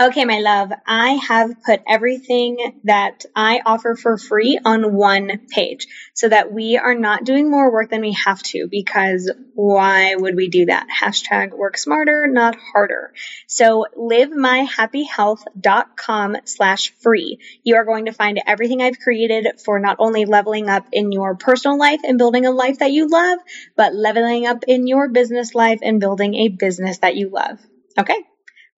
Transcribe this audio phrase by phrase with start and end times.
[0.00, 5.86] Okay, my love, I have put everything that I offer for free on one page
[6.14, 10.34] so that we are not doing more work than we have to because why would
[10.34, 10.88] we do that?
[10.88, 13.12] Hashtag work smarter, not harder.
[13.46, 17.38] So livemyhappyhealth.com slash free.
[17.62, 21.36] You are going to find everything I've created for not only leveling up in your
[21.36, 23.38] personal life and building a life that you love,
[23.76, 27.60] but leveling up in your business life and building a business that you love.
[27.96, 28.24] Okay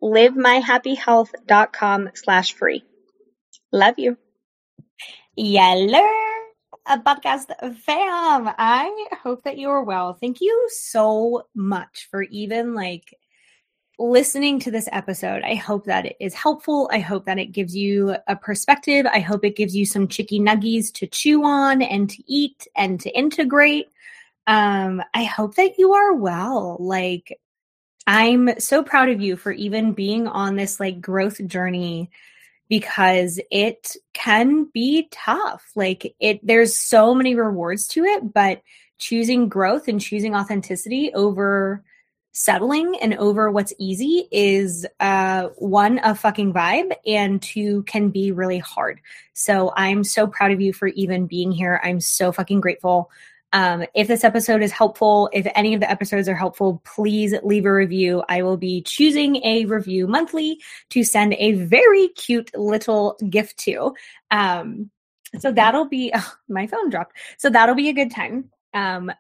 [0.03, 2.85] livemyhappyhealth.com slash free.
[3.73, 4.17] Love you.
[5.37, 6.09] Yeller,
[6.87, 8.51] a podcast fam.
[8.59, 10.15] I hope that you are well.
[10.15, 13.15] Thank you so much for even like
[13.99, 15.43] listening to this episode.
[15.43, 16.89] I hope that it is helpful.
[16.93, 19.07] I hope that it gives you a perspective.
[19.07, 23.01] I hope it gives you some chicky nuggies to chew on and to eat and
[23.01, 23.87] to integrate.
[24.47, 26.77] Um, I hope that you are well.
[26.79, 27.39] Like
[28.07, 32.11] I'm so proud of you for even being on this like growth journey
[32.69, 35.71] because it can be tough.
[35.75, 38.63] Like it there's so many rewards to it, but
[38.99, 41.85] choosing growth and choosing authenticity over
[42.33, 48.31] settling and over what's easy is uh one a fucking vibe and two can be
[48.31, 49.01] really hard.
[49.33, 51.81] So I'm so proud of you for even being here.
[51.83, 53.11] I'm so fucking grateful.
[53.53, 57.65] Um, if this episode is helpful, if any of the episodes are helpful, please leave
[57.65, 58.23] a review.
[58.29, 63.95] I will be choosing a review monthly to send a very cute little gift to.
[64.31, 64.91] Um,
[65.39, 67.17] so that'll be oh, my phone dropped.
[67.39, 68.51] So that'll be a good time.
[68.75, 69.13] Um,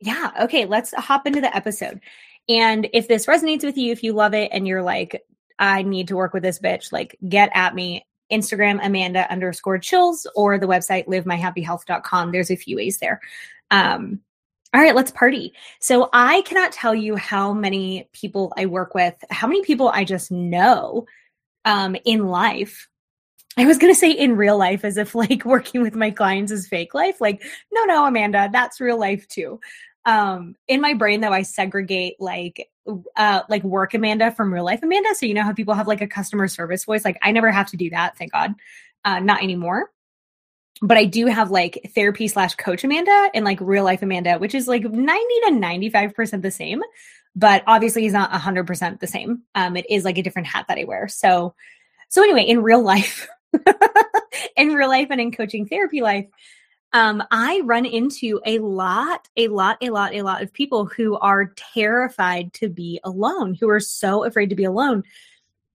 [0.00, 0.32] yeah.
[0.42, 0.64] Okay.
[0.64, 2.00] Let's hop into the episode.
[2.48, 5.22] And if this resonates with you, if you love it and you're like,
[5.58, 10.26] I need to work with this bitch, like get at me Instagram, Amanda underscore chils,
[10.34, 12.32] or the website livemyhappyhealth.com.
[12.32, 13.20] There's a few ways there.
[13.70, 14.20] Um,
[14.74, 15.52] all right, let's party.
[15.80, 20.04] So I cannot tell you how many people I work with, how many people I
[20.04, 21.06] just know
[21.64, 22.88] um, in life.
[23.58, 26.50] I was going to say in real life as if like working with my clients
[26.50, 27.20] is fake life.
[27.20, 29.60] Like, no, no, Amanda, that's real life too.
[30.04, 32.68] Um, in my brain though, I segregate like
[33.16, 35.14] uh like work Amanda from real life Amanda.
[35.14, 37.04] So you know how people have like a customer service voice.
[37.04, 38.54] Like I never have to do that, thank God.
[39.04, 39.90] Uh not anymore.
[40.80, 44.54] But I do have like therapy slash coach Amanda and like real life Amanda, which
[44.54, 46.82] is like 90 to 95% the same.
[47.36, 49.42] But obviously is not 100% the same.
[49.54, 51.06] Um, it is like a different hat that I wear.
[51.06, 51.54] So,
[52.08, 53.28] so anyway, in real life,
[54.56, 56.26] in real life and in coaching therapy life,
[56.92, 61.16] um, I run into a lot, a lot, a lot, a lot of people who
[61.18, 65.02] are terrified to be alone, who are so afraid to be alone,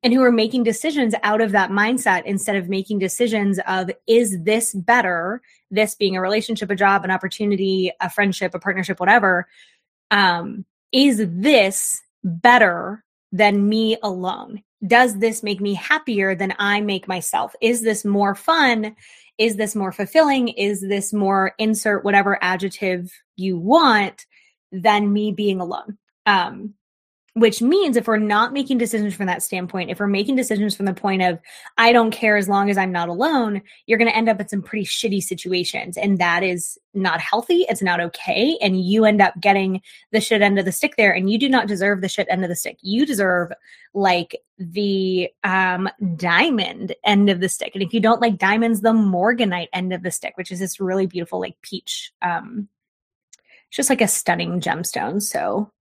[0.03, 4.43] and who are making decisions out of that mindset instead of making decisions of, is
[4.43, 5.41] this better?
[5.71, 9.47] This being a relationship, a job, an opportunity, a friendship, a partnership, whatever.
[10.11, 14.63] Um, is this better than me alone?
[14.85, 17.55] Does this make me happier than I make myself?
[17.61, 18.95] Is this more fun?
[19.37, 20.49] is this more fulfilling?
[20.49, 24.25] Is this more insert whatever adjective you want
[24.71, 25.97] than me being alone?
[26.25, 26.73] Um,
[27.37, 30.87] which means if we're not making decisions from that standpoint, if we're making decisions from
[30.87, 31.37] the point of,
[31.77, 34.47] I don't care as long as I'm not alone, you're going to end up in
[34.47, 35.97] some pretty shitty situations.
[35.97, 37.65] And that is not healthy.
[37.69, 38.57] It's not okay.
[38.59, 39.81] And you end up getting
[40.11, 41.13] the shit end of the stick there.
[41.13, 42.79] And you do not deserve the shit end of the stick.
[42.81, 43.51] You deserve
[43.93, 47.75] like the um, diamond end of the stick.
[47.75, 50.79] And if you don't like diamonds, the morganite end of the stick, which is this
[50.79, 52.11] really beautiful, like peach.
[52.23, 52.67] Um,
[53.67, 55.21] it's just like a stunning gemstone.
[55.21, 55.71] So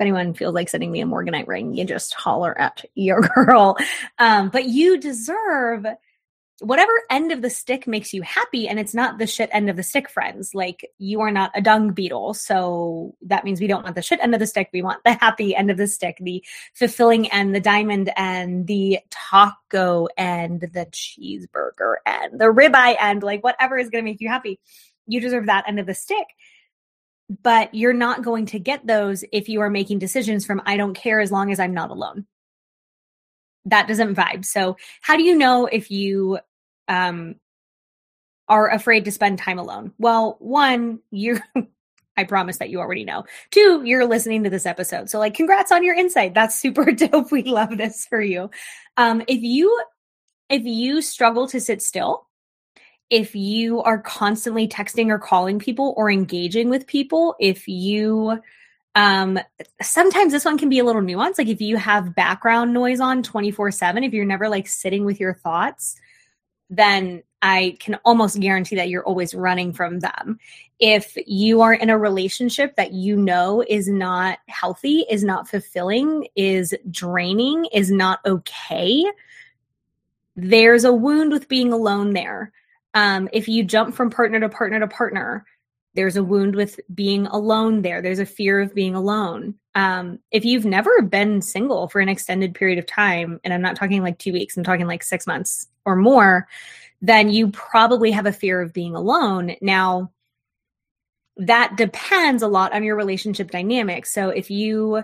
[0.00, 3.76] anyone feels like sending me a morganite ring, you just holler at your girl.
[4.18, 5.86] Um, but you deserve
[6.60, 9.76] whatever end of the stick makes you happy and it's not the shit end of
[9.76, 10.54] the stick friends.
[10.54, 14.20] Like you are not a dung beetle so that means we don't want the shit
[14.20, 14.68] end of the stick.
[14.72, 16.44] We want the happy end of the stick the
[16.74, 23.42] fulfilling end the diamond end the taco end the cheeseburger end the ribeye end like
[23.42, 24.60] whatever is going to make you happy.
[25.06, 26.26] You deserve that end of the stick
[27.42, 30.94] but you're not going to get those if you are making decisions from I don't
[30.94, 32.26] care as long as I'm not alone.
[33.66, 34.44] That doesn't vibe.
[34.44, 36.38] So, how do you know if you
[36.88, 37.36] um,
[38.48, 39.92] are afraid to spend time alone?
[39.98, 41.40] Well, one, you
[42.16, 43.24] I promise that you already know.
[43.50, 45.08] Two, you're listening to this episode.
[45.08, 46.34] So like congrats on your insight.
[46.34, 47.30] That's super dope.
[47.30, 48.50] We love this for you.
[48.96, 49.80] Um, if you
[50.48, 52.26] if you struggle to sit still,
[53.10, 58.40] if you are constantly texting or calling people or engaging with people, if you
[58.96, 59.38] um
[59.80, 63.22] sometimes this one can be a little nuanced like if you have background noise on
[63.22, 65.94] 24/7 if you're never like sitting with your thoughts
[66.70, 70.38] then I can almost guarantee that you're always running from them.
[70.78, 76.28] If you are in a relationship that you know is not healthy, is not fulfilling,
[76.36, 79.04] is draining, is not okay,
[80.36, 82.52] there's a wound with being alone there.
[82.94, 85.44] Um, if you jump from partner to partner to partner,
[85.94, 88.00] there's a wound with being alone there.
[88.00, 89.54] There's a fear of being alone.
[89.74, 93.76] Um, if you've never been single for an extended period of time, and I'm not
[93.76, 96.46] talking like two weeks, I'm talking like six months or more,
[97.02, 99.56] then you probably have a fear of being alone.
[99.60, 100.12] Now,
[101.36, 104.12] that depends a lot on your relationship dynamics.
[104.12, 105.02] So if you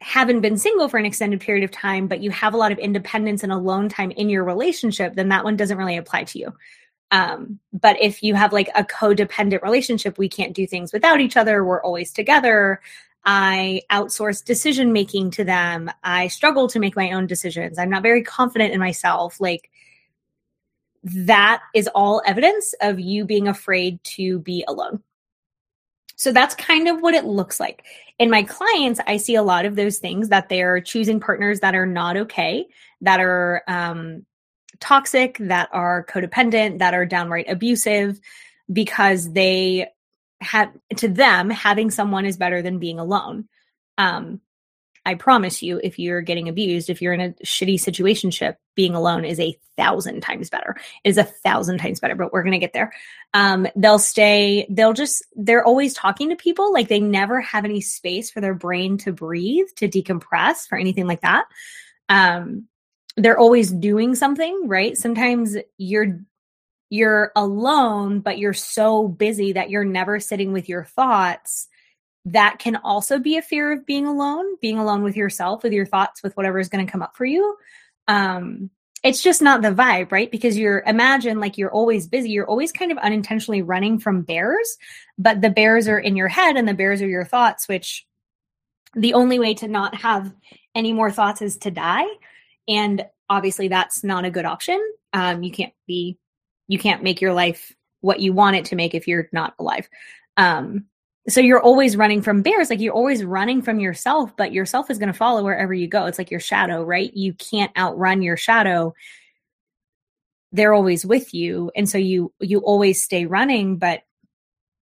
[0.00, 2.78] haven't been single for an extended period of time, but you have a lot of
[2.78, 6.52] independence and alone time in your relationship, then that one doesn't really apply to you.
[7.10, 11.36] Um, but if you have like a codependent relationship, we can't do things without each
[11.36, 12.80] other, we're always together.
[13.24, 15.90] I outsource decision making to them.
[16.04, 17.78] I struggle to make my own decisions.
[17.78, 19.40] I'm not very confident in myself.
[19.40, 19.70] Like,
[21.02, 25.02] that is all evidence of you being afraid to be alone.
[26.16, 27.84] So that's kind of what it looks like.
[28.18, 31.74] In my clients, I see a lot of those things that they're choosing partners that
[31.74, 32.66] are not okay,
[33.02, 34.24] that are um,
[34.80, 38.18] toxic, that are codependent, that are downright abusive,
[38.72, 39.88] because they
[40.40, 43.48] have to them having someone is better than being alone.
[43.98, 44.40] Um,
[45.06, 49.24] I promise you, if you're getting abused, if you're in a shitty situationship, being alone
[49.24, 50.76] is a thousand times better.
[51.04, 52.92] It is a thousand times better, but we're going to get there.
[53.32, 56.72] Um, they'll stay, they'll just, they're always talking to people.
[56.72, 61.06] Like they never have any space for their brain to breathe, to decompress, for anything
[61.06, 61.44] like that.
[62.08, 62.66] Um,
[63.16, 64.96] they're always doing something, right?
[64.96, 66.18] Sometimes you're,
[66.90, 71.68] you're alone, but you're so busy that you're never sitting with your thoughts
[72.26, 75.86] that can also be a fear of being alone, being alone with yourself, with your
[75.86, 77.56] thoughts, with whatever is going to come up for you.
[78.08, 78.68] Um,
[79.04, 80.28] it's just not the vibe, right?
[80.28, 84.76] Because you're imagine like you're always busy, you're always kind of unintentionally running from bears,
[85.16, 88.04] but the bears are in your head and the bears are your thoughts, which
[88.94, 90.34] the only way to not have
[90.74, 92.06] any more thoughts is to die.
[92.66, 94.80] And obviously that's not a good option.
[95.12, 96.18] Um, you can't be,
[96.66, 99.88] you can't make your life what you want it to make if you're not alive.
[100.36, 100.86] Um,
[101.28, 104.98] so you're always running from bears like you're always running from yourself but yourself is
[104.98, 106.06] going to follow wherever you go.
[106.06, 107.12] It's like your shadow right?
[107.14, 108.94] You can't outrun your shadow.
[110.52, 114.02] They're always with you and so you you always stay running but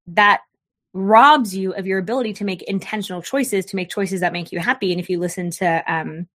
[0.09, 0.43] that
[0.93, 4.61] robs you of your ability to make intentional choices to make choices that make you
[4.61, 4.93] happy.
[4.93, 6.29] And if you listen to um,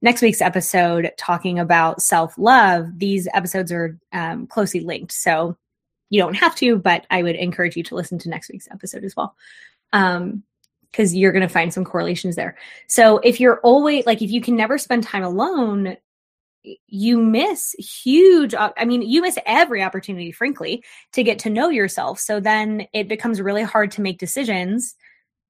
[0.00, 5.12] next week's episode talking about self-love these episodes are um, closely linked.
[5.12, 5.56] So
[6.12, 9.02] you don't have to, but I would encourage you to listen to next week's episode
[9.02, 9.34] as well.
[9.92, 10.44] Um,
[10.90, 12.54] because you're going to find some correlations there.
[12.86, 15.96] So if you're always like, if you can never spend time alone,
[16.86, 22.20] you miss huge i mean you miss every opportunity frankly to get to know yourself
[22.20, 24.94] so then it becomes really hard to make decisions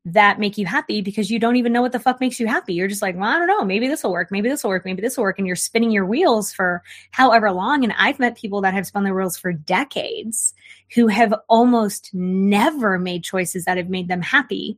[0.05, 2.75] that make you happy because you don't even know what the fuck makes you happy.
[2.75, 3.65] You're just like, well, I don't know.
[3.65, 4.33] Maybe this will work.
[4.33, 4.85] Maybe this will work.
[4.85, 5.39] Maybe this will work.
[5.39, 6.83] And you're spinning your wheels for
[7.13, 7.85] however long.
[7.85, 10.55] And I've met people that have spun their wheels for decades
[10.95, 14.77] who have almost never made choices that have made them happy,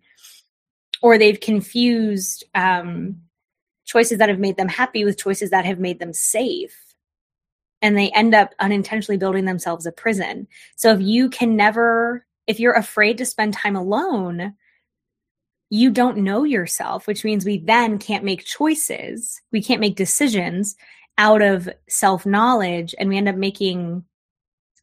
[1.01, 3.17] or they've confused um,
[3.87, 6.95] choices that have made them happy with choices that have made them safe.
[7.81, 10.49] And they end up unintentionally building themselves a prison.
[10.77, 14.55] So if you can never, if you're afraid to spend time alone,
[15.71, 19.41] you don't know yourself, which means we then can't make choices.
[19.51, 20.77] We can't make decisions
[21.19, 24.05] out of self knowledge, and we end up making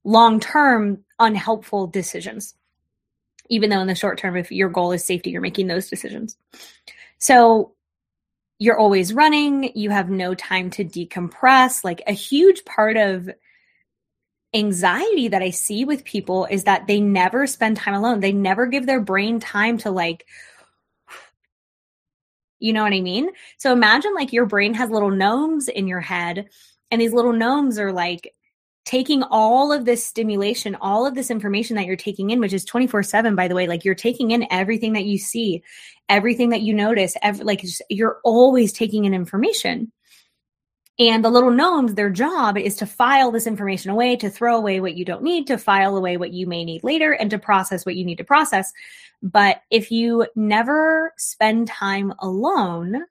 [0.04, 2.56] long term unhelpful decisions.
[3.50, 6.38] Even though in the short term, if your goal is safety, you're making those decisions.
[7.18, 7.74] So
[8.60, 11.84] you're always running, you have no time to decompress.
[11.84, 13.30] Like a huge part of
[14.54, 18.20] anxiety that I see with people is that they never spend time alone.
[18.20, 20.26] They never give their brain time to like
[22.62, 23.30] you know what I mean?
[23.58, 26.48] So imagine like your brain has little gnomes in your head,
[26.90, 28.34] and these little gnomes are like
[28.86, 32.66] taking all of this stimulation, all of this information that you're taking in, which is
[32.66, 35.64] 24 7, by the way, like you're taking in everything that you see,
[36.10, 39.92] everything that you notice, every, like you're always taking in information.
[41.00, 44.82] And the little gnomes, their job is to file this information away, to throw away
[44.82, 47.86] what you don't need, to file away what you may need later, and to process
[47.86, 48.72] what you need to process.
[49.22, 53.06] But if you never spend time alone,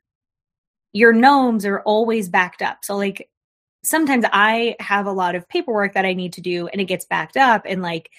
[0.93, 2.79] your gnomes are always backed up.
[2.83, 3.29] So, like,
[3.83, 7.05] sometimes I have a lot of paperwork that I need to do and it gets
[7.05, 8.11] backed up, and like,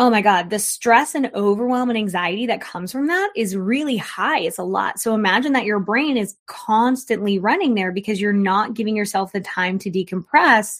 [0.00, 3.96] Oh my God, the stress and overwhelm and anxiety that comes from that is really
[3.96, 4.38] high.
[4.38, 5.00] It's a lot.
[5.00, 9.40] So imagine that your brain is constantly running there because you're not giving yourself the
[9.40, 10.78] time to decompress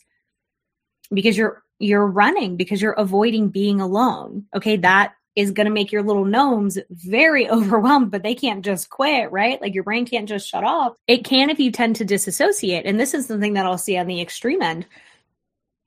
[1.12, 4.46] because you're you're running because you're avoiding being alone.
[4.54, 8.90] Okay, that is going to make your little gnomes very overwhelmed, but they can't just
[8.90, 9.60] quit, right?
[9.60, 10.96] Like your brain can't just shut off.
[11.06, 12.86] It can if you tend to disassociate.
[12.86, 14.86] And this is something that I'll see on the extreme end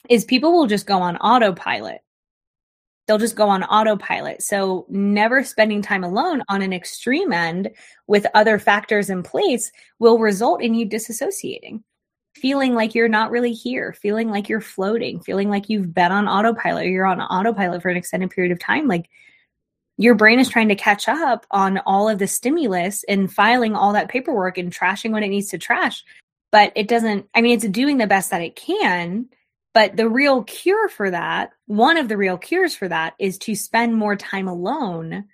[0.10, 2.02] is people will just go on autopilot
[3.12, 4.42] they'll just go on autopilot.
[4.42, 7.70] So, never spending time alone on an extreme end
[8.08, 9.70] with other factors in place
[10.00, 11.84] will result in you disassociating,
[12.36, 16.30] feeling like you're not really here, feeling like you're floating, feeling like you've been on
[16.30, 18.88] autopilot, you're on autopilot for an extended period of time.
[18.88, 19.10] Like,
[19.98, 23.94] your brain is trying to catch up on all of the stimulus and filing all
[23.94, 26.04] that paperwork and trashing what it needs to trash.
[26.52, 29.30] But it doesn't, I mean, it's doing the best that it can
[29.74, 33.56] but the real cure for that, one of the real cures for that is to
[33.56, 35.26] spend more time alone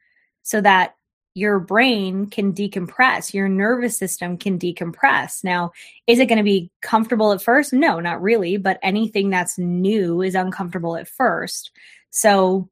[0.44, 0.96] so that
[1.34, 5.44] your brain can decompress, your nervous system can decompress.
[5.44, 5.72] Now,
[6.08, 7.74] is it going to be comfortable at first?
[7.74, 11.72] No, not really, but anything that's new is uncomfortable at first.
[12.10, 12.70] So,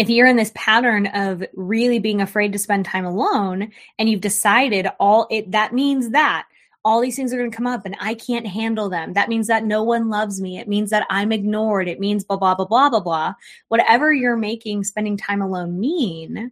[0.00, 4.22] if you're in this pattern of really being afraid to spend time alone and you've
[4.22, 6.46] decided all it that means that
[6.86, 9.12] all these things are going to come up and I can't handle them.
[9.12, 10.58] That means that no one loves me.
[10.58, 11.86] It means that I'm ignored.
[11.86, 13.34] It means blah, blah, blah, blah, blah, blah.
[13.68, 16.50] Whatever you're making spending time alone mean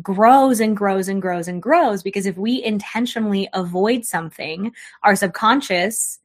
[0.00, 6.20] grows and grows and grows and grows because if we intentionally avoid something, our subconscious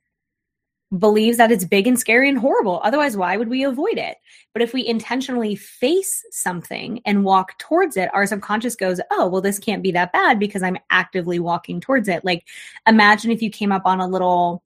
[0.97, 2.79] believes that it's big and scary and horrible.
[2.83, 4.17] Otherwise, why would we avoid it?
[4.53, 9.41] But if we intentionally face something and walk towards it, our subconscious goes, oh, well,
[9.41, 12.23] this can't be that bad because I'm actively walking towards it.
[12.23, 12.45] Like,
[12.87, 14.63] imagine if you came up on a little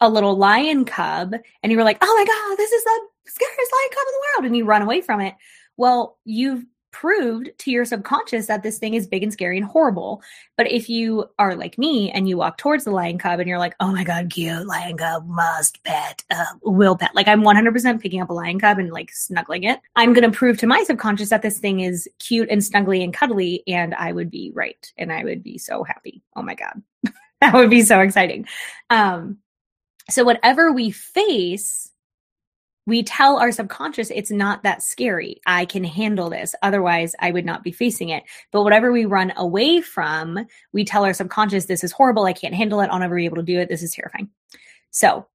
[0.00, 3.72] a little lion cub and you were like, oh my God, this is the scariest
[3.72, 4.46] lion cub in the world.
[4.46, 5.34] And you run away from it.
[5.78, 6.64] Well, you've
[7.00, 10.22] proved to your subconscious that this thing is big and scary and horrible.
[10.56, 13.58] But if you are like me and you walk towards the lion cub and you're
[13.58, 17.14] like, oh my God, cute lion cub, must pet, uh, will pet.
[17.14, 19.78] Like I'm 100% picking up a lion cub and like snuggling it.
[19.94, 23.12] I'm going to prove to my subconscious that this thing is cute and snuggly and
[23.12, 23.62] cuddly.
[23.66, 24.90] And I would be right.
[24.96, 26.22] And I would be so happy.
[26.34, 26.82] Oh my God.
[27.42, 28.46] that would be so exciting.
[28.88, 29.36] Um,
[30.08, 31.85] so whatever we face,
[32.86, 35.40] we tell our subconscious it's not that scary.
[35.46, 36.54] I can handle this.
[36.62, 38.22] Otherwise, I would not be facing it.
[38.52, 42.24] But whatever we run away from, we tell our subconscious this is horrible.
[42.24, 42.88] I can't handle it.
[42.88, 43.68] I'll never be able to do it.
[43.68, 44.30] This is terrifying.
[44.90, 45.26] So,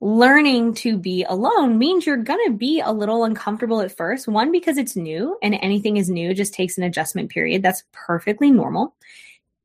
[0.00, 4.28] learning to be alone means you're going to be a little uncomfortable at first.
[4.28, 7.64] One, because it's new and anything is new just takes an adjustment period.
[7.64, 8.94] That's perfectly normal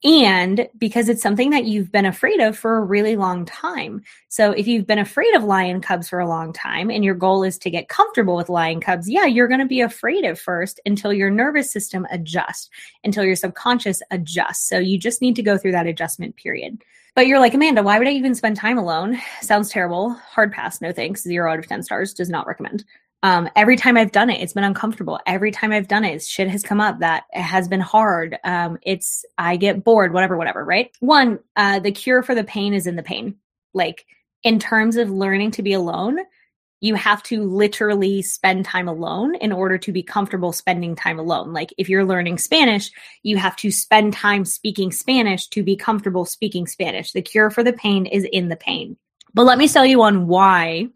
[0.04, 4.02] and because it's something that you've been afraid of for a really long time.
[4.28, 7.44] So if you've been afraid of lion cubs for a long time and your goal
[7.44, 10.80] is to get comfortable with lion cubs, yeah, you're going to be afraid at first
[10.86, 12.70] until your nervous system adjusts,
[13.04, 14.68] until your subconscious adjusts.
[14.68, 16.84] So you just need to go through that adjustment period.
[17.16, 19.20] But you're like, Amanda, why would I even spend time alone?
[19.42, 20.14] Sounds terrible.
[20.14, 20.82] Hard pass.
[20.82, 21.24] No thanks.
[21.24, 22.14] Zero out of 10 stars.
[22.14, 22.84] Does not recommend.
[23.24, 25.18] Um, every time I've done it, it's been uncomfortable.
[25.26, 28.38] Every time I've done it, shit has come up that has been hard.
[28.44, 30.92] Um, it's, I get bored, whatever, whatever, right?
[31.00, 33.36] One, uh, the cure for the pain is in the pain.
[33.74, 34.06] Like,
[34.44, 36.20] in terms of learning to be alone,
[36.82, 41.54] you have to literally spend time alone in order to be comfortable spending time alone.
[41.54, 42.92] Like, if you're learning Spanish,
[43.24, 47.14] you have to spend time speaking Spanish to be comfortable speaking Spanish.
[47.14, 48.98] The cure for the pain is in the pain.
[49.34, 50.90] But let me sell you on why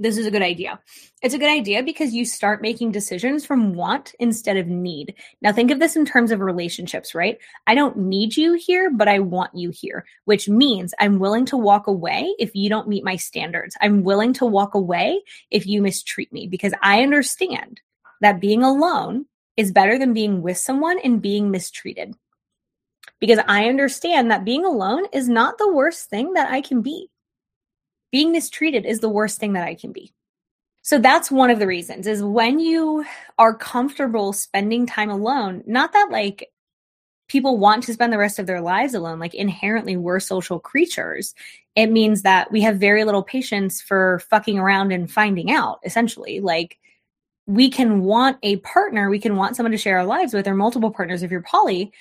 [0.00, 0.80] this is a good idea.
[1.22, 5.14] It's a good idea because you start making decisions from want instead of need.
[5.42, 7.38] Now, think of this in terms of relationships, right?
[7.66, 11.58] I don't need you here, but I want you here, which means I'm willing to
[11.58, 13.76] walk away if you don't meet my standards.
[13.82, 17.82] I'm willing to walk away if you mistreat me because I understand
[18.22, 19.26] that being alone
[19.58, 22.14] is better than being with someone and being mistreated.
[23.20, 27.10] Because I understand that being alone is not the worst thing that I can be
[28.12, 30.12] being mistreated is the worst thing that I can be.
[30.82, 33.04] So that's one of the reasons is when you
[33.38, 36.48] are comfortable spending time alone, not that like
[37.28, 41.34] people want to spend the rest of their lives alone, like inherently we're social creatures.
[41.76, 46.40] It means that we have very little patience for fucking around and finding out, essentially.
[46.40, 46.78] Like
[47.46, 50.54] we can want a partner, we can want someone to share our lives with, or
[50.54, 51.92] multiple partners if you're poly.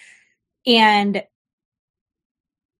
[0.65, 1.21] And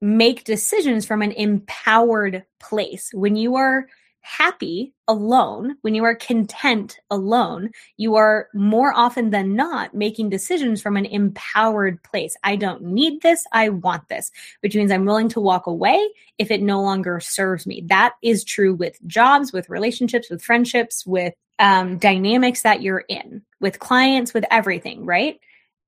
[0.01, 3.09] make decisions from an empowered place.
[3.13, 3.87] When you are
[4.21, 10.81] happy alone, when you are content alone, you are more often than not making decisions
[10.81, 12.35] from an empowered place.
[12.43, 13.45] I don't need this.
[13.51, 17.65] I want this, which means I'm willing to walk away if it no longer serves
[17.65, 17.83] me.
[17.87, 23.41] That is true with jobs, with relationships, with friendships, with um, dynamics that you're in,
[23.59, 25.39] with clients, with everything, right?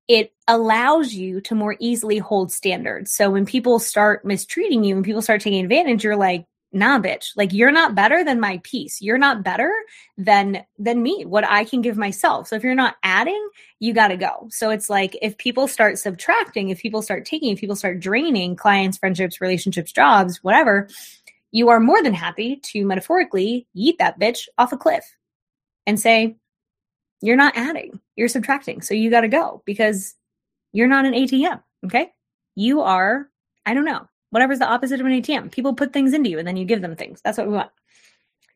[0.08, 3.14] It allows you to more easily hold standards.
[3.14, 7.36] So when people start mistreating you, when people start taking advantage, you're like, nah bitch.
[7.36, 9.70] Like you're not better than my peace you're not better
[10.16, 12.48] than than me what i can give myself.
[12.48, 14.48] So if you're not adding you got to go.
[14.50, 18.56] So it's like if people start subtracting if people start taking if people start draining
[18.56, 20.88] clients friendships relationships jobs whatever
[21.50, 25.04] you are more than happy to metaphorically eat that bitch off a cliff
[25.86, 26.36] and say
[27.22, 30.14] you're not adding you're subtracting so you got to go because
[30.72, 32.10] you're not an atm okay
[32.54, 33.28] you are
[33.66, 35.52] i don't know whatever's the opposite of an ATM.
[35.52, 37.20] People put things into you and then you give them things.
[37.22, 37.70] That's what we want.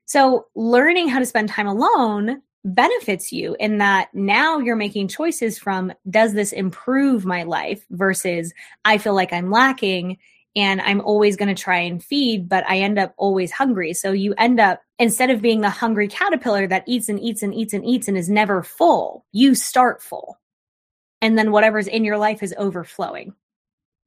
[0.06, 5.56] So, learning how to spend time alone benefits you in that now you're making choices
[5.56, 8.52] from does this improve my life versus
[8.84, 10.18] I feel like I'm lacking
[10.56, 13.92] and I'm always going to try and feed, but I end up always hungry.
[13.92, 17.54] So you end up, instead of being the hungry caterpillar that eats and eats and
[17.54, 20.40] eats and eats and is never full, you start full.
[21.20, 23.34] And then whatever's in your life is overflowing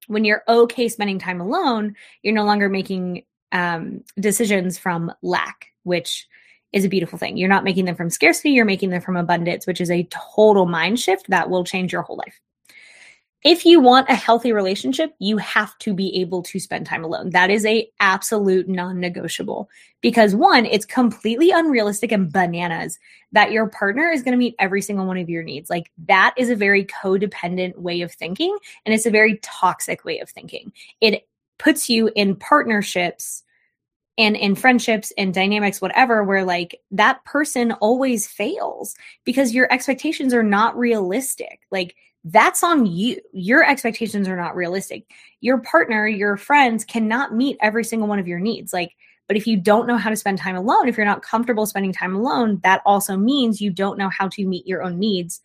[0.10, 6.28] when you're okay spending time alone, you're no longer making um, decisions from lack, which
[6.74, 7.38] is a beautiful thing.
[7.38, 10.66] You're not making them from scarcity, you're making them from abundance, which is a total
[10.66, 12.40] mind shift that will change your whole life
[13.44, 17.30] if you want a healthy relationship you have to be able to spend time alone.
[17.30, 19.70] That is a absolute non-negotiable
[20.02, 23.00] because one it's completely unrealistic and bananas
[23.32, 25.70] that your partner is going to meet every single one of your needs.
[25.70, 30.20] Like that is a very codependent way of thinking and it's a very toxic way
[30.20, 30.74] of thinking.
[31.00, 31.28] It
[31.58, 33.44] puts you in partnerships
[34.18, 40.34] and in friendships and dynamics whatever where like that person always fails because your expectations
[40.34, 41.62] are not realistic.
[41.72, 43.20] Like that's on you.
[43.32, 45.12] Your expectations are not realistic.
[45.42, 48.74] Your partner, your friends cannot meet every single one of your needs.
[48.74, 48.96] Like,
[49.28, 51.94] but if you don't know how to spend time alone, if you're not comfortable spending
[51.94, 55.40] time alone, that also means you don't know how to meet your own needs,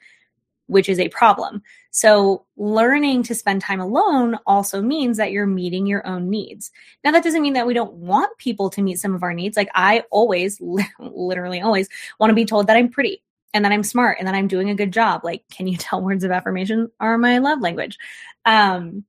[0.67, 1.63] which is a problem.
[1.91, 6.73] So, learning to spend time alone also means that you're meeting your own needs.
[7.05, 9.57] Now, that doesn't mean that we don't want people to meet some of our needs.
[9.57, 10.61] Like, I always,
[10.99, 13.23] literally always, want to be told that I'm pretty
[13.55, 15.25] and that I'm smart and that I'm doing a good job.
[15.25, 17.97] Like, can you tell words of affirmation are my love language?
[18.45, 19.05] Um,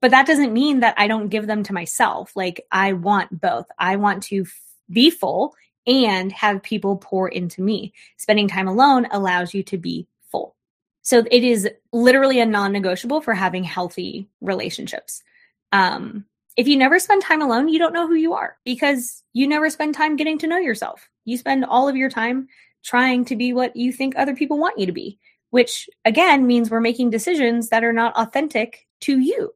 [0.00, 2.34] but that doesn't mean that I don't give them to myself.
[2.34, 3.66] Like, I want both.
[3.78, 5.54] I want to f- be full
[5.86, 7.92] and have people pour into me.
[8.16, 10.56] Spending time alone allows you to be full.
[11.02, 15.22] So it is literally a non negotiable for having healthy relationships.
[15.70, 16.24] Um,
[16.56, 19.70] if you never spend time alone, you don't know who you are because you never
[19.70, 21.08] spend time getting to know yourself.
[21.24, 22.48] You spend all of your time
[22.82, 25.18] trying to be what you think other people want you to be,
[25.50, 29.52] which again means we're making decisions that are not authentic to you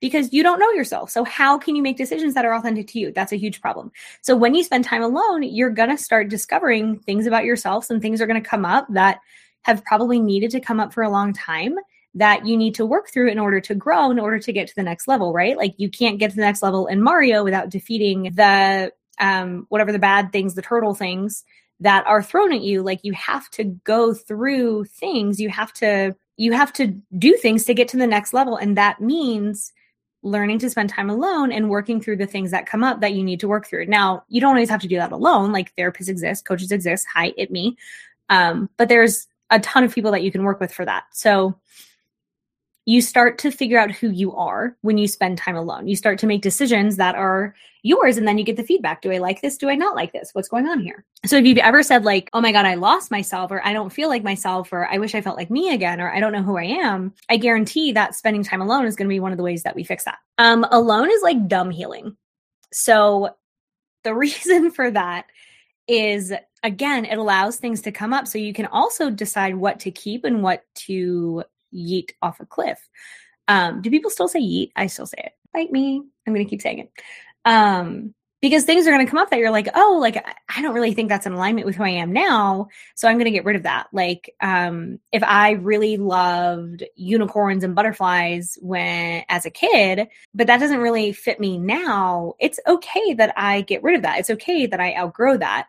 [0.00, 1.10] because you don't know yourself.
[1.10, 3.12] So, how can you make decisions that are authentic to you?
[3.12, 3.92] That's a huge problem.
[4.22, 8.00] So, when you spend time alone, you're going to start discovering things about yourself and
[8.00, 9.20] things are going to come up that
[9.62, 11.76] have probably needed to come up for a long time
[12.14, 14.74] that you need to work through in order to grow, in order to get to
[14.74, 15.56] the next level, right?
[15.56, 19.92] Like, you can't get to the next level in Mario without defeating the um, whatever
[19.92, 21.44] the bad things, the turtle things
[21.80, 25.40] that are thrown at you like you have to go through things.
[25.40, 28.56] You have to you have to do things to get to the next level.
[28.56, 29.72] And that means
[30.22, 33.22] learning to spend time alone and working through the things that come up that you
[33.22, 33.86] need to work through.
[33.86, 35.52] Now you don't always have to do that alone.
[35.52, 37.06] Like therapists exist coaches exist.
[37.12, 37.76] Hi it me.
[38.28, 41.04] Um, but there's a ton of people that you can work with for that.
[41.12, 41.58] So
[42.90, 45.86] you start to figure out who you are when you spend time alone.
[45.86, 49.00] You start to make decisions that are yours and then you get the feedback.
[49.00, 49.56] Do I like this?
[49.56, 50.30] Do I not like this?
[50.32, 51.04] What's going on here?
[51.24, 53.92] So if you've ever said like, "Oh my god, I lost myself," or "I don't
[53.92, 56.42] feel like myself," or "I wish I felt like me again," or "I don't know
[56.42, 59.38] who I am," I guarantee that spending time alone is going to be one of
[59.38, 60.18] the ways that we fix that.
[60.38, 62.16] Um alone is like dumb healing.
[62.72, 63.36] So
[64.02, 65.26] the reason for that
[65.86, 66.32] is
[66.64, 70.24] again, it allows things to come up so you can also decide what to keep
[70.24, 72.88] and what to yeet off a cliff.
[73.48, 74.70] Um, do people still say yeet?
[74.76, 75.32] I still say it.
[75.52, 76.02] Bite me.
[76.26, 76.90] I'm going to keep saying it.
[77.44, 80.74] Um, because things are going to come up that you're like, oh, like I don't
[80.74, 82.68] really think that's in alignment with who I am now.
[82.94, 83.88] So I'm going to get rid of that.
[83.92, 90.58] Like, um, if I really loved unicorns and butterflies when as a kid, but that
[90.58, 94.20] doesn't really fit me now, it's okay that I get rid of that.
[94.20, 95.68] It's okay that I outgrow that.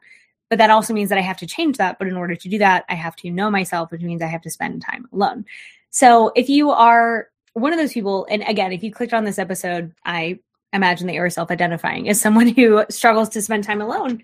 [0.50, 1.98] But that also means that I have to change that.
[1.98, 4.42] But in order to do that, I have to know myself, which means I have
[4.42, 5.46] to spend time alone.
[5.92, 9.40] So if you are one of those people, and again, if you clicked on this
[9.40, 10.40] episode, I
[10.74, 14.24] imagine that you're self identifying as someone who struggles to spend time alone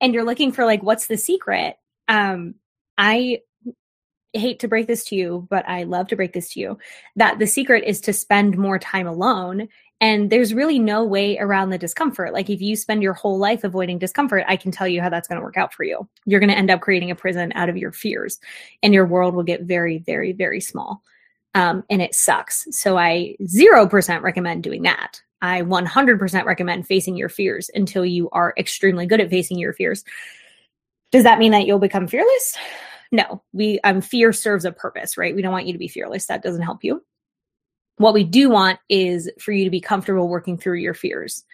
[0.00, 1.76] and you're looking for like, what's the secret?
[2.06, 2.54] Um,
[2.96, 3.40] I
[4.32, 6.78] hate to break this to you, but I love to break this to you
[7.16, 9.68] that the secret is to spend more time alone.
[10.00, 12.32] And there's really no way around the discomfort.
[12.32, 15.26] Like, if you spend your whole life avoiding discomfort, I can tell you how that's
[15.26, 16.08] going to work out for you.
[16.24, 18.38] You're going to end up creating a prison out of your fears,
[18.82, 21.02] and your world will get very, very, very small.
[21.54, 22.66] Um, and it sucks.
[22.70, 25.20] So, I 0% recommend doing that.
[25.42, 30.04] I 100% recommend facing your fears until you are extremely good at facing your fears.
[31.10, 32.56] Does that mean that you'll become fearless?
[33.10, 35.34] No, we um fear serves a purpose, right?
[35.34, 36.26] We don't want you to be fearless.
[36.26, 37.02] That doesn't help you.
[37.98, 41.44] What we do want is for you to be comfortable working through your fears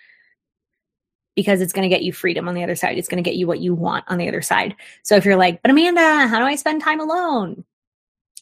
[1.34, 2.96] because it's going to get you freedom on the other side.
[2.96, 4.76] It's going to get you what you want on the other side.
[5.02, 7.64] So if you're like, but Amanda, how do I spend time alone?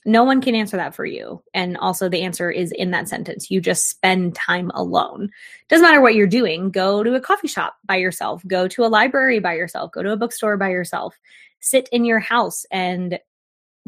[0.05, 1.43] No one can answer that for you.
[1.55, 3.51] And also, the answer is in that sentence.
[3.53, 5.31] You just spend time alone.
[5.69, 6.71] Doesn't matter what you're doing.
[6.71, 10.13] Go to a coffee shop by yourself, go to a library by yourself, go to
[10.13, 11.17] a bookstore by yourself,
[11.61, 13.21] sit in your house and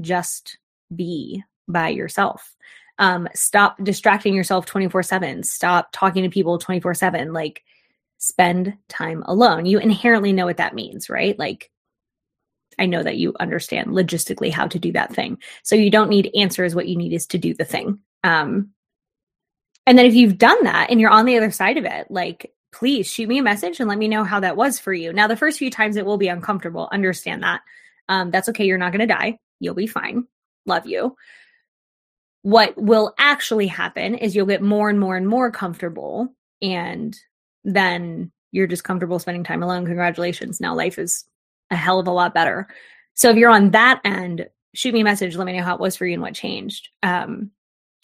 [0.01, 0.59] just
[0.95, 2.55] be by yourself.
[2.99, 5.43] Um, stop distracting yourself 24 7.
[5.43, 7.33] Stop talking to people 24 7.
[7.33, 7.65] Like,
[8.19, 9.67] spend time alone.
[9.67, 11.39] You inherently know what that means, right?
[11.39, 11.71] Like,
[12.79, 15.39] I know that you understand logistically how to do that thing.
[15.63, 16.75] So you don't need answers.
[16.75, 18.01] What you need is to do the thing.
[18.23, 18.71] Um,
[19.87, 22.53] and then if you've done that and you're on the other side of it, like
[22.75, 25.13] please shoot me a message and let me know how that was for you.
[25.13, 26.89] Now, the first few times it will be uncomfortable.
[26.91, 27.61] Understand that.
[28.09, 28.65] Um, that's okay.
[28.65, 29.39] You're not going to die.
[29.61, 30.27] You'll be fine.
[30.67, 31.17] Love you.
[32.45, 36.29] What will actually happen is you'll get more and more and more comfortable.
[36.61, 37.19] And
[37.65, 39.87] then you're just comfortable spending time alone.
[39.87, 40.61] Congratulations.
[40.61, 41.25] Now life is
[41.71, 42.69] a hell of a lot better.
[43.15, 45.37] So if you're on that end, shoot me a message.
[45.37, 46.91] Let me know how it was for you and what changed.
[47.03, 47.51] Um,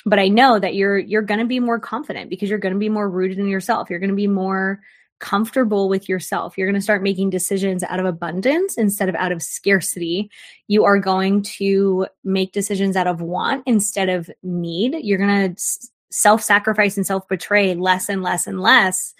[0.07, 2.79] but I know that you're you're going to be more confident because you're going to
[2.79, 3.90] be more rooted in yourself.
[3.90, 4.81] You're going to be more
[5.20, 6.56] comfortable with yourself.
[6.56, 10.30] You're going to start making decisions out of abundance instead of out of scarcity.
[10.66, 14.96] You are going to make decisions out of want instead of need.
[15.02, 15.62] You're going to
[16.11, 19.14] self sacrifice and self betray less and less and less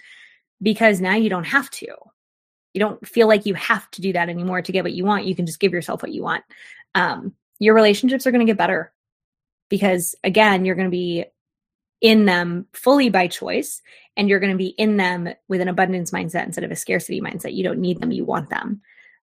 [0.61, 1.87] because now you don't have to
[2.73, 5.25] you don't feel like you have to do that anymore to get what you want.
[5.25, 6.43] You can just give yourself what you want.
[6.95, 8.91] Um, your relationships are going to get better
[9.69, 11.25] because, again, you're going to be
[12.01, 13.81] in them fully by choice
[14.17, 17.21] and you're going to be in them with an abundance mindset instead of a scarcity
[17.21, 17.55] mindset.
[17.55, 18.81] You don't need them, you want them.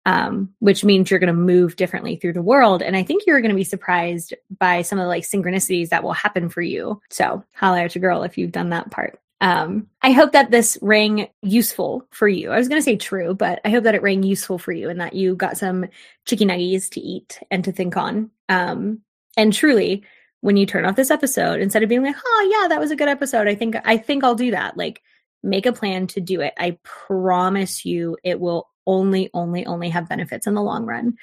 [0.06, 2.82] Um, which means you're going to move differently through the world.
[2.82, 6.02] And I think you're going to be surprised by some of the like synchronicities that
[6.02, 7.00] will happen for you.
[7.08, 9.18] So holla at your girl if you've done that part.
[9.40, 12.50] Um, I hope that this rang useful for you.
[12.50, 14.90] I was going to say true, but I hope that it rang useful for you
[14.90, 15.86] and that you got some
[16.26, 18.30] chicken nuggies to eat and to think on.
[18.50, 19.00] Um,
[19.36, 20.04] and truly,
[20.44, 22.96] when you turn off this episode, instead of being like, "Oh yeah, that was a
[22.96, 24.76] good episode," I think I think I'll do that.
[24.76, 25.02] Like,
[25.42, 26.52] make a plan to do it.
[26.58, 31.16] I promise you, it will only, only, only have benefits in the long run.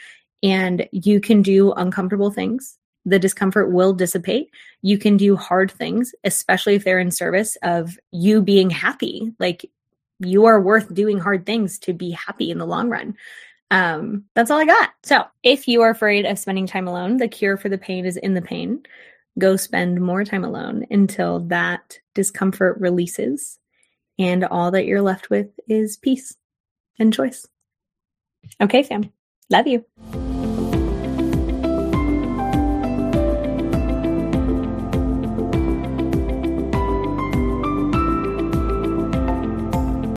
[0.43, 4.49] And you can do uncomfortable things the discomfort will dissipate.
[4.81, 9.33] You can do hard things, especially if they're in service of you being happy.
[9.39, 9.69] Like
[10.19, 13.15] you are worth doing hard things to be happy in the long run.
[13.71, 14.91] Um, that's all I got.
[15.03, 18.17] So if you are afraid of spending time alone, the cure for the pain is
[18.17, 18.83] in the pain.
[19.39, 23.59] Go spend more time alone until that discomfort releases
[24.19, 26.35] and all that you're left with is peace
[26.99, 27.47] and choice.
[28.61, 29.11] Okay, fam.
[29.49, 29.85] Love you.